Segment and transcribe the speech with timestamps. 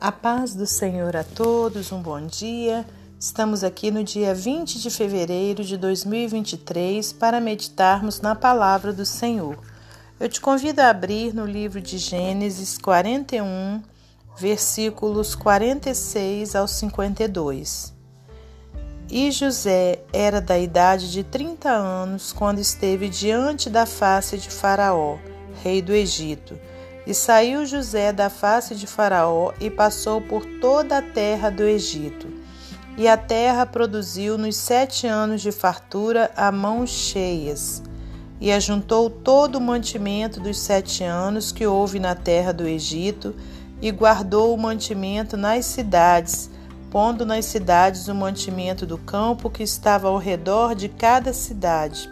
[0.00, 2.86] A paz do Senhor a todos, um bom dia.
[3.18, 9.58] Estamos aqui no dia 20 de fevereiro de 2023 para meditarmos na palavra do Senhor.
[10.20, 13.82] Eu te convido a abrir no livro de Gênesis 41,
[14.38, 17.92] versículos 46 ao 52.
[19.10, 25.18] E José era da idade de 30 anos quando esteve diante da face de Faraó,
[25.60, 26.56] rei do Egito
[27.08, 32.28] e saiu José da face de Faraó e passou por toda a terra do Egito.
[32.98, 37.82] E a terra produziu nos sete anos de fartura a mãos cheias.
[38.38, 43.34] E ajuntou todo o mantimento dos sete anos que houve na terra do Egito,
[43.80, 46.50] e guardou o mantimento nas cidades,
[46.90, 52.10] pondo nas cidades o mantimento do campo que estava ao redor de cada cidade.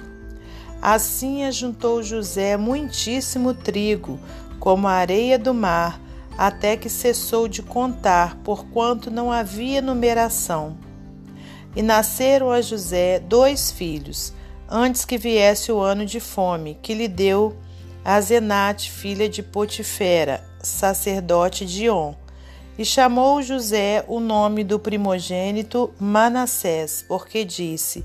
[0.81, 4.21] Assim ajuntou José muitíssimo trigo,
[4.59, 6.01] como a areia do mar,
[6.37, 10.77] até que cessou de contar, porquanto não havia numeração.
[11.75, 14.33] E nasceram a José dois filhos,
[14.69, 17.57] antes que viesse o ano de fome, que lhe deu
[18.05, 22.15] a Zenate, filha de Potifera, sacerdote de On.
[22.79, 28.05] E chamou José o nome do primogênito Manassés, porque disse: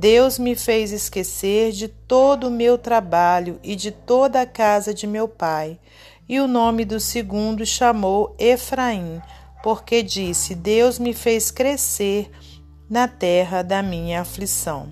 [0.00, 5.06] Deus me fez esquecer de todo o meu trabalho e de toda a casa de
[5.06, 5.78] meu pai.
[6.26, 9.20] E o nome do segundo chamou Efraim,
[9.62, 12.30] porque disse: Deus me fez crescer
[12.88, 14.90] na terra da minha aflição.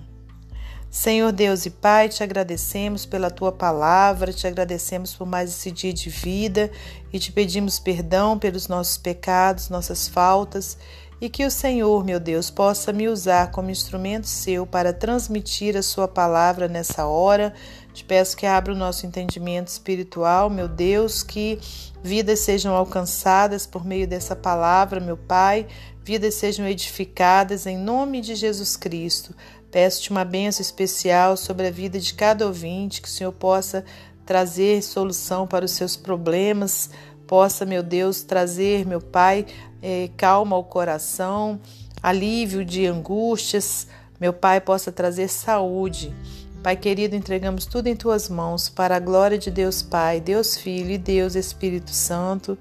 [0.91, 5.93] Senhor Deus e Pai, te agradecemos pela tua palavra, te agradecemos por mais esse dia
[5.93, 6.69] de vida
[7.11, 10.77] e te pedimos perdão pelos nossos pecados, nossas faltas
[11.21, 15.81] e que o Senhor, meu Deus, possa me usar como instrumento seu para transmitir a
[15.81, 17.53] sua palavra nessa hora.
[17.93, 21.59] Te peço que abra o nosso entendimento espiritual, meu Deus, que
[22.01, 25.67] vidas sejam alcançadas por meio dessa palavra, meu Pai,
[26.03, 29.35] vidas sejam edificadas em nome de Jesus Cristo.
[29.69, 33.83] Peço-te uma bênção especial sobre a vida de cada ouvinte, que o Senhor possa
[34.25, 36.89] trazer solução para os seus problemas,
[37.27, 39.45] possa, meu Deus, trazer, meu Pai,
[39.81, 41.59] eh, calma ao coração,
[42.01, 43.87] alívio de angústias,
[44.19, 46.13] meu Pai, possa trazer saúde.
[46.61, 50.91] Pai querido, entregamos tudo em tuas mãos, para a glória de Deus Pai, Deus Filho
[50.91, 52.57] e Deus Espírito Santo.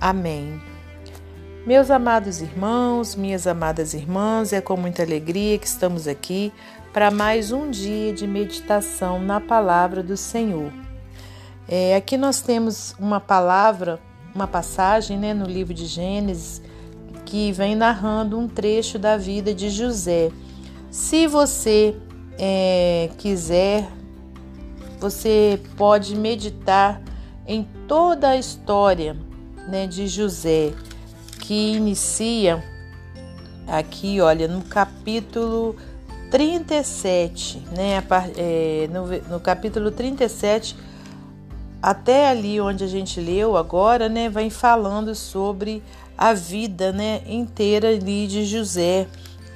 [0.00, 0.60] Amém.
[1.66, 6.52] Meus amados irmãos, minhas amadas irmãs, é com muita alegria que estamos aqui
[6.92, 10.72] para mais um dia de meditação na palavra do Senhor.
[11.68, 14.00] É, aqui nós temos uma palavra
[14.34, 16.62] uma passagem né, no livro de Gênesis
[17.24, 20.30] que vem narrando um trecho da vida de José.
[20.90, 21.96] Se você
[22.38, 23.88] é, quiser,
[25.00, 27.00] você pode meditar
[27.46, 29.16] em toda a história
[29.68, 30.72] né, de José,
[31.40, 32.62] que inicia
[33.66, 35.76] aqui, olha, no capítulo
[36.30, 38.02] 37, né,
[38.36, 40.76] é, no, no capítulo 37
[41.82, 45.82] até ali onde a gente leu agora, né, vai falando sobre
[46.16, 49.08] a vida, né, inteira ali de José,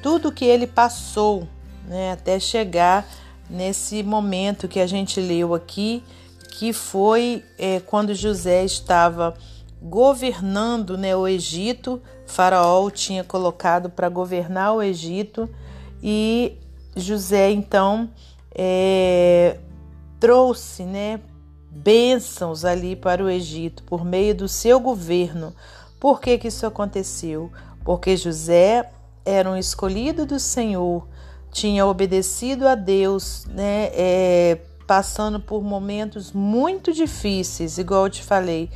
[0.02, 1.46] tudo que ele passou,
[1.86, 3.06] né, até chegar
[3.48, 6.02] nesse momento que a gente leu aqui,
[6.50, 9.34] que foi é, quando José estava
[9.80, 12.02] governando, né, o Egito.
[12.26, 15.48] Faraó tinha colocado para governar o Egito
[16.02, 16.56] e
[16.96, 18.10] José então
[18.52, 19.58] é,
[20.18, 21.20] trouxe, né,
[21.76, 25.54] bênçãos ali para o Egito por meio do seu governo.
[26.00, 27.50] Por que, que isso aconteceu?
[27.84, 28.90] Porque José
[29.24, 31.06] era um escolhido do Senhor,
[31.50, 33.90] tinha obedecido a Deus, né?
[33.92, 38.70] É, passando por momentos muito difíceis, igual eu te falei.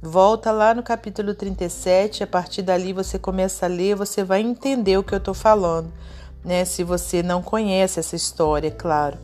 [0.00, 4.96] Volta lá no capítulo 37, a partir dali você começa a ler, você vai entender
[4.96, 5.92] o que eu estou falando,
[6.44, 6.64] né?
[6.64, 9.18] Se você não conhece essa história, claro.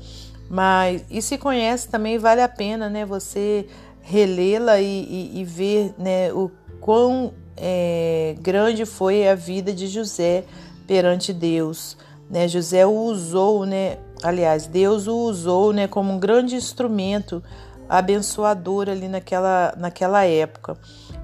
[0.52, 3.06] Mas e se conhece também vale a pena, né?
[3.06, 3.66] Você
[4.02, 6.30] relê-la e, e, e, ver, né?
[6.30, 10.44] O quão é, grande foi a vida de José
[10.86, 11.96] perante Deus,
[12.28, 12.46] né?
[12.46, 13.96] José o usou, né?
[14.22, 15.88] Aliás, Deus o usou, né?
[15.88, 17.42] Como um grande instrumento
[17.88, 20.76] abençoador ali naquela, naquela época.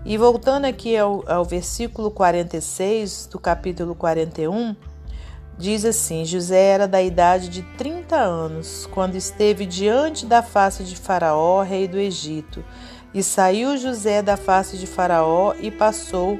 [0.06, 4.74] E voltando aqui ao, ao versículo 46 do capítulo 41,
[5.58, 10.94] Diz assim: José era da idade de 30 anos quando esteve diante da face de
[10.94, 12.64] Faraó, rei do Egito.
[13.12, 16.38] E saiu José da face de Faraó e passou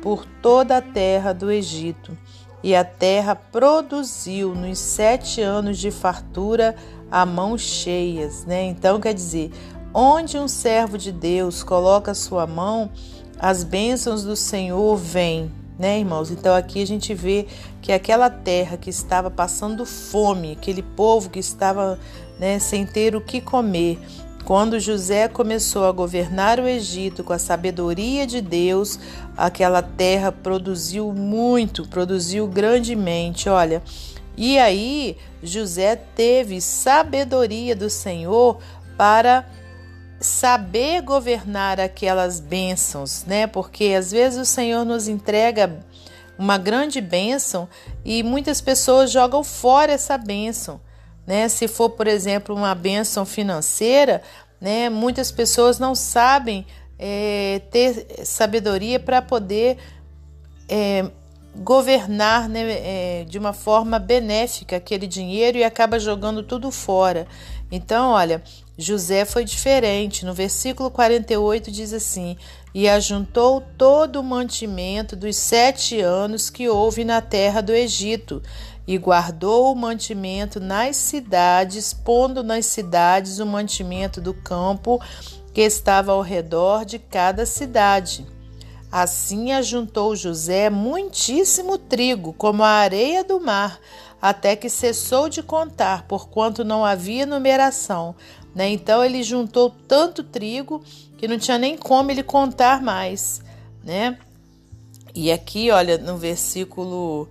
[0.00, 2.16] por toda a terra do Egito.
[2.62, 6.76] E a terra produziu nos sete anos de fartura
[7.10, 8.44] a mãos cheias.
[8.44, 8.64] Né?
[8.66, 9.50] Então, quer dizer,
[9.92, 12.90] onde um servo de Deus coloca sua mão,
[13.38, 16.30] as bênçãos do Senhor vêm, né, irmãos?
[16.30, 17.46] Então aqui a gente vê
[17.80, 21.98] que aquela terra que estava passando fome, aquele povo que estava
[22.38, 23.98] né, sem ter o que comer,
[24.44, 28.98] quando José começou a governar o Egito com a sabedoria de Deus,
[29.36, 33.48] aquela terra produziu muito, produziu grandemente.
[33.48, 33.82] Olha,
[34.36, 38.58] e aí José teve sabedoria do Senhor
[38.96, 39.46] para
[40.22, 43.46] saber governar aquelas bênçãos, né?
[43.46, 45.84] Porque às vezes o Senhor nos entrega
[46.38, 47.68] uma grande bênção
[48.04, 50.80] e muitas pessoas jogam fora essa bênção.
[51.26, 51.48] Né?
[51.48, 54.22] Se for, por exemplo, uma bênção financeira,
[54.60, 54.88] né?
[54.88, 56.66] muitas pessoas não sabem
[56.98, 59.78] é, ter sabedoria para poder
[60.68, 61.10] é,
[61.56, 67.26] governar né, é, de uma forma benéfica aquele dinheiro e acaba jogando tudo fora.
[67.70, 68.42] Então, olha,
[68.76, 70.24] José foi diferente.
[70.24, 72.36] No versículo 48 diz assim:
[72.74, 78.42] E ajuntou todo o mantimento dos sete anos que houve na terra do Egito,
[78.86, 85.00] e guardou o mantimento nas cidades, pondo nas cidades o mantimento do campo
[85.52, 88.26] que estava ao redor de cada cidade.
[88.90, 93.78] Assim ajuntou José muitíssimo trigo, como a areia do mar,
[94.20, 98.14] até que cessou de contar, porquanto não havia numeração.
[98.54, 98.70] Né?
[98.70, 100.82] Então ele juntou tanto trigo
[101.16, 103.40] que não tinha nem como ele contar mais.
[103.82, 104.18] Né?
[105.14, 107.28] E aqui, olha, no versículo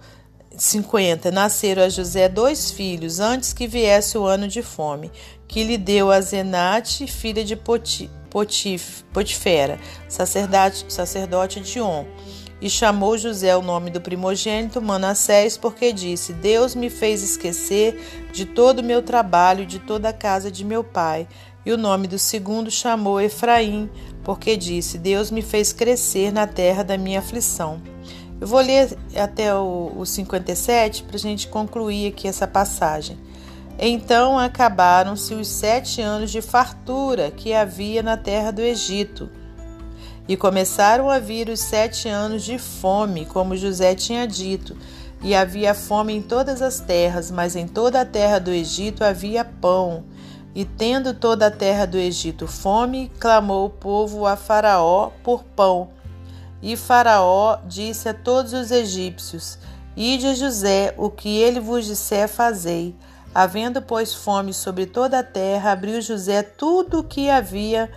[0.56, 5.12] 50, nasceram a José dois filhos antes que viesse o ano de fome,
[5.48, 9.78] que lhe deu a Zenate, filha de Poti Potif, Potifera,
[10.08, 12.06] sacerdote, sacerdote de On.
[12.62, 18.00] E chamou José o nome do primogênito Manassés, porque disse: Deus me fez esquecer
[18.32, 21.28] de todo o meu trabalho e de toda a casa de meu pai.
[21.66, 23.90] E o nome do segundo chamou Efraim,
[24.24, 27.82] porque disse: Deus me fez crescer na terra da minha aflição.
[28.40, 33.18] Eu vou ler até o, o 57 para a gente concluir aqui essa passagem.
[33.78, 39.30] Então acabaram-se os sete anos de fartura que havia na terra do Egito.
[40.28, 44.78] E começaram a vir os sete anos de fome, como José tinha dito.
[45.24, 49.46] E havia fome em todas as terras, mas em toda a terra do Egito havia
[49.46, 50.04] pão.
[50.54, 55.90] E tendo toda a terra do Egito fome, clamou o povo a Faraó por pão.
[56.62, 59.58] E Faraó disse a todos os egípcios:
[59.96, 62.96] Ide a José, o que ele vos disser, fazei.
[63.34, 67.90] Havendo, pois, fome sobre toda a terra, abriu José tudo o que havia,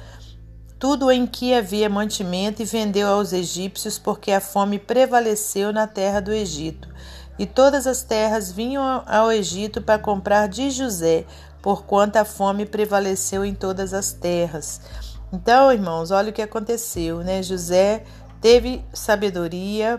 [0.84, 6.20] tudo em que havia mantimento, e vendeu aos egípcios, porque a fome prevaleceu na terra
[6.20, 6.90] do Egito.
[7.38, 11.24] E todas as terras vinham ao Egito para comprar de José,
[11.62, 14.82] porquanto a fome prevaleceu em todas as terras.
[15.32, 17.42] Então, irmãos, olha o que aconteceu, né?
[17.42, 18.04] José
[18.42, 19.98] teve sabedoria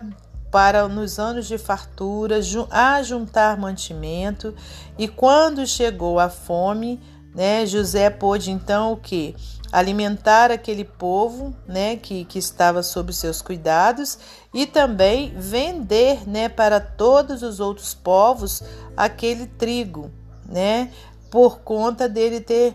[0.51, 4.53] para nos anos de fartura ajuntar mantimento,
[4.99, 7.01] e quando chegou a fome,
[7.33, 9.35] né, José pôde então o que?
[9.75, 14.17] Alimentar aquele povo, né, que, que estava sob seus cuidados
[14.53, 18.63] e também vender, né, para todos os outros povos
[18.95, 20.09] aquele trigo,
[20.45, 20.93] né,
[21.29, 22.73] por conta dele ter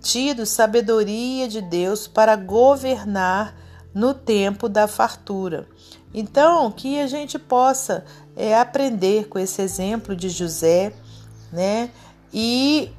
[0.00, 3.54] tido sabedoria de Deus para governar
[3.92, 5.68] no tempo da fartura.
[6.14, 8.02] Então, que a gente possa
[8.34, 10.94] é, aprender com esse exemplo de José,
[11.52, 11.90] né?
[12.32, 12.90] E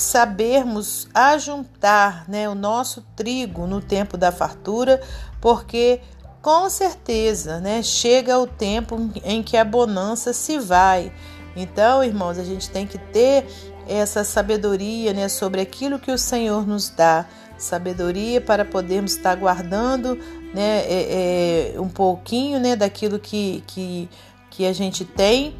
[0.00, 5.00] sabermos ajuntar né, o nosso trigo no tempo da fartura,
[5.40, 6.00] porque
[6.40, 11.12] com certeza né, chega o tempo em que a bonança se vai.
[11.54, 13.46] Então, irmãos, a gente tem que ter
[13.86, 17.26] essa sabedoria né, sobre aquilo que o Senhor nos dá
[17.58, 20.14] sabedoria para podermos estar guardando
[20.54, 24.08] né, é, é, um pouquinho né, daquilo que, que,
[24.48, 25.54] que a gente tem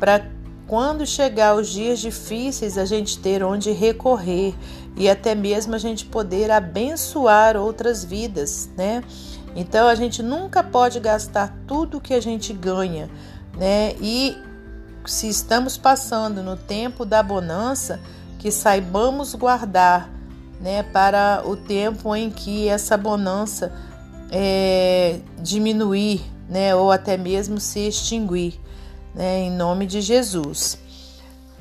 [0.00, 0.26] para
[0.66, 4.54] quando chegar os dias difíceis a gente ter onde recorrer
[4.96, 9.02] e até mesmo a gente poder abençoar outras vidas, né?
[9.56, 13.10] Então a gente nunca pode gastar tudo que a gente ganha,
[13.56, 13.94] né?
[14.00, 14.36] E
[15.06, 18.00] se estamos passando no tempo da bonança,
[18.38, 20.10] que saibamos guardar,
[20.60, 23.72] né, para o tempo em que essa bonança
[24.30, 28.60] é, diminuir, né, ou até mesmo se extinguir,
[29.14, 30.78] né, em nome de Jesus.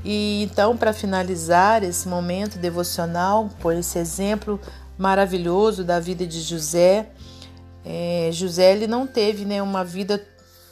[0.04, 4.60] E então, para finalizar esse momento devocional, por esse exemplo
[4.98, 7.10] maravilhoso da vida de José,
[7.86, 10.22] é, José ele não teve né, uma vida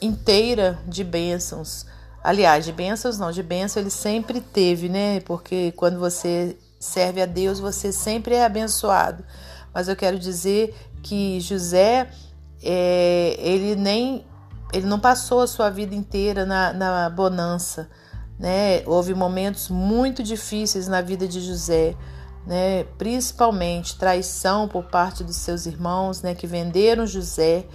[0.02, 1.86] inteira de bênçãos.
[2.24, 5.22] Aliás, de bênçãos não, de bênção ele sempre teve, né?
[5.22, 9.24] Porque quando você serve a Deus, você sempre é abençoado.
[9.74, 12.10] Mas eu quero dizer que José
[12.62, 14.26] é, ele nem
[14.74, 17.90] ele não passou a sua vida inteira na, na bonança,
[18.40, 18.84] né?
[18.86, 21.96] Houve momentos muito difíceis na vida de José,
[22.46, 22.86] né?
[22.98, 26.34] Principalmente traição por parte dos seus irmãos, né?
[26.34, 27.66] Que venderam José,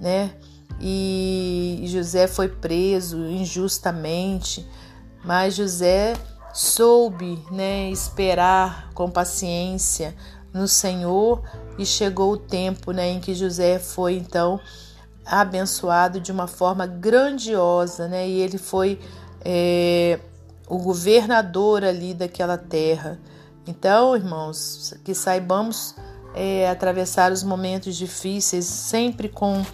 [0.00, 0.32] né?
[0.80, 4.66] E José foi preso injustamente,
[5.24, 6.14] mas José
[6.52, 7.90] soube, né?
[7.90, 10.14] Esperar com paciência
[10.52, 11.42] no Senhor
[11.78, 13.10] e chegou o tempo, né?
[13.10, 14.60] Em que José foi então
[15.26, 18.28] abençoado de uma forma grandiosa, né?
[18.28, 19.00] E ele foi
[19.44, 20.20] é,
[20.68, 23.18] o governador ali daquela terra.
[23.66, 25.94] Então, irmãos, que saibamos
[26.34, 29.64] é, atravessar os momentos difíceis sempre com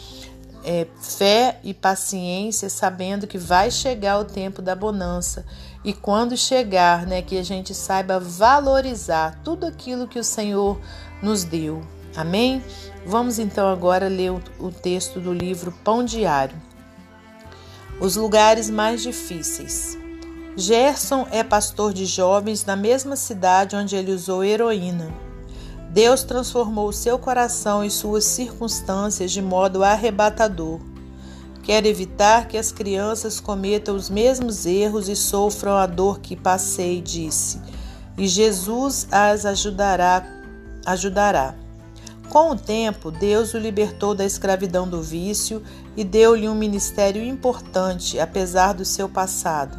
[0.64, 5.44] é, fé e paciência, sabendo que vai chegar o tempo da bonança.
[5.84, 10.80] E quando chegar, né, que a gente saiba valorizar tudo aquilo que o Senhor
[11.20, 11.82] nos deu.
[12.16, 12.62] Amém?
[13.04, 16.56] Vamos então agora ler o, texto do livro Pão Diário.
[18.00, 19.98] Os lugares mais difíceis.
[20.56, 25.12] Gerson é pastor de jovens na mesma cidade onde ele usou heroína.
[25.90, 30.80] Deus transformou seu coração e suas circunstâncias de modo arrebatador.
[31.64, 37.00] Quer evitar que as crianças cometam os mesmos erros e sofram a dor que passei,
[37.00, 37.60] disse.
[38.16, 40.24] E Jesus as ajudará,
[40.86, 41.61] ajudará.
[42.32, 45.62] Com o tempo, Deus o libertou da escravidão do vício
[45.94, 49.76] e deu-lhe um ministério importante, apesar do seu passado.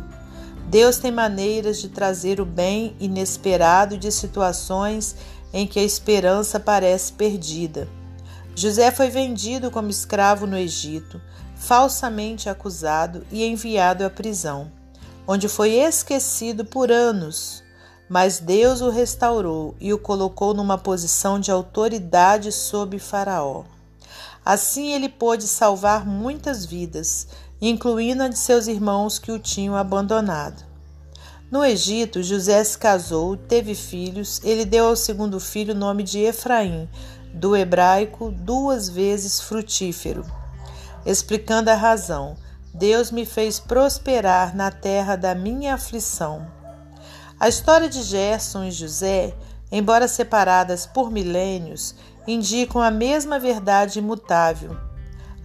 [0.68, 5.16] Deus tem maneiras de trazer o bem inesperado de situações
[5.52, 7.88] em que a esperança parece perdida.
[8.56, 11.20] José foi vendido como escravo no Egito,
[11.56, 14.72] falsamente acusado e enviado à prisão,
[15.26, 17.63] onde foi esquecido por anos
[18.14, 23.64] mas Deus o restaurou e o colocou numa posição de autoridade sobre Faraó.
[24.46, 27.28] Assim ele pôde salvar muitas vidas,
[27.60, 30.64] incluindo a de seus irmãos que o tinham abandonado.
[31.50, 36.20] No Egito, José se casou, teve filhos, ele deu ao segundo filho o nome de
[36.20, 36.88] Efraim,
[37.34, 40.24] do hebraico duas vezes frutífero.
[41.04, 42.38] Explicando a razão,
[42.72, 46.62] Deus me fez prosperar na terra da minha aflição.
[47.40, 49.36] A história de Gerson e José,
[49.72, 51.96] embora separadas por milênios,
[52.28, 54.78] indicam a mesma verdade imutável.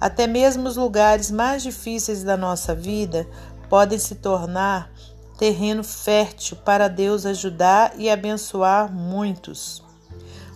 [0.00, 3.28] Até mesmo os lugares mais difíceis da nossa vida
[3.68, 4.90] podem se tornar
[5.38, 9.83] terreno fértil para Deus ajudar e abençoar muitos.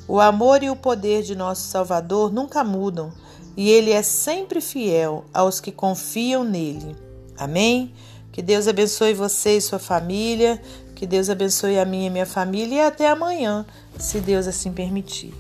[0.07, 3.13] O amor e o poder de nosso Salvador nunca mudam
[3.57, 6.97] e ele é sempre fiel aos que confiam nele.
[7.39, 7.95] Amém?
[8.33, 10.61] Que Deus abençoe você e sua família.
[11.03, 13.67] Que Deus abençoe a minha e minha família e até amanhã,
[13.99, 15.35] se Deus assim permitir.